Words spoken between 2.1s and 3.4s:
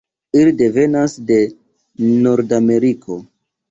Nordameriko.